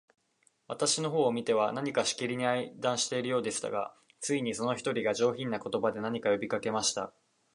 [0.67, 7.13] 私の方を見ては、何かしきりに相談しているようでしたが、ついに、その一人が、上品な言葉で、何か呼びかけました。